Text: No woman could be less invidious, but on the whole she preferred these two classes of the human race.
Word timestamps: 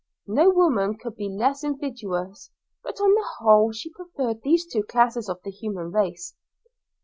No 0.25 0.49
woman 0.49 0.97
could 0.97 1.15
be 1.15 1.29
less 1.29 1.63
invidious, 1.63 2.49
but 2.81 2.99
on 2.99 3.13
the 3.13 3.27
whole 3.37 3.71
she 3.71 3.91
preferred 3.93 4.41
these 4.41 4.65
two 4.65 4.81
classes 4.81 5.29
of 5.29 5.39
the 5.43 5.51
human 5.51 5.91
race. 5.91 6.33